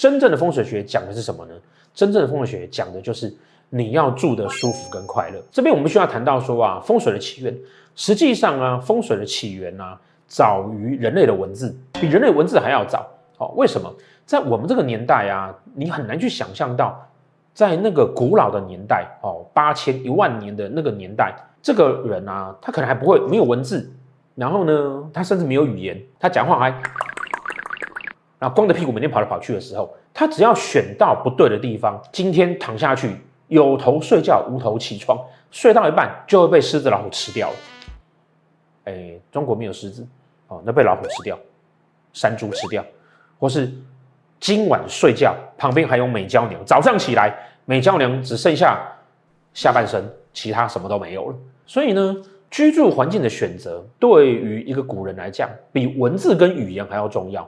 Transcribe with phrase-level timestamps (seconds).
[0.00, 1.52] 真正的风水学讲的是什么呢？
[1.92, 3.30] 真正的风水学讲的就是
[3.68, 5.38] 你要住得舒服跟快乐。
[5.50, 7.54] 这边我们需要谈到说啊，风水的起源，
[7.94, 13.06] 实际上啊，风水的起源啊，早于人类的文字，比人类文字还要早。
[13.36, 13.94] 哦，为什么？
[14.24, 17.06] 在我们这个年代啊，你很难去想象到，
[17.52, 23.92] 在那个古老的年代哦，八千一万年的那个年代，这个人啊，他可能还不会没有文字，
[24.34, 26.74] 然后呢，他甚至没有语言，他讲话还。
[28.40, 33.14] 然后光着屁股每天跑来跑去的时候，他只要选到不对的地方，今天躺下去
[33.48, 35.18] 有头睡觉无头起床，
[35.50, 37.56] 睡到一半就会被狮子老虎吃掉了。
[38.84, 40.06] 哎，中国没有狮子
[40.48, 41.38] 哦，那被老虎吃掉，
[42.14, 42.82] 山猪吃掉，
[43.38, 43.70] 或是
[44.40, 48.80] 今晚睡觉旁边还有美娇娘，早上起来美娇娘只剩下
[49.52, 50.02] 下半身，
[50.32, 51.36] 其他什么都没有了。
[51.66, 52.16] 所以呢，
[52.50, 57.46] 居住环境的选择对于一个古人来讲，比文字跟语言还要重要。